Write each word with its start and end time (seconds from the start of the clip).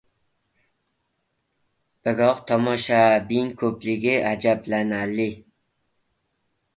Biroq 2.07 2.39
tomoshabin 2.51 3.51
ko‘pligi 3.63 4.15
ajablanarli. 4.31 5.29